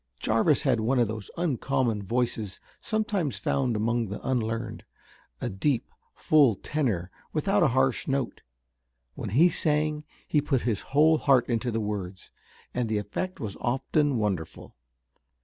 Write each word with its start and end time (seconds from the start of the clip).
Jarvis 0.19 0.63
had 0.63 0.79
one 0.79 0.97
of 0.97 1.07
those 1.07 1.29
uncommon 1.37 2.01
voices 2.01 2.59
sometimes 2.81 3.37
found 3.37 3.75
among 3.75 4.07
the 4.07 4.19
unlearned, 4.27 4.83
a 5.39 5.47
deep, 5.47 5.91
full 6.15 6.55
tenor 6.55 7.11
without 7.33 7.61
a 7.61 7.67
harsh 7.67 8.07
note. 8.07 8.41
When 9.13 9.29
he 9.29 9.47
sang 9.47 10.03
he 10.27 10.41
put 10.41 10.61
his 10.61 10.81
whole 10.97 11.19
heart 11.19 11.47
into 11.47 11.69
the 11.69 11.79
words, 11.79 12.31
and 12.73 12.89
the 12.89 12.97
effect 12.97 13.39
was 13.39 13.55
often 13.59 14.17
wonderful. 14.17 14.75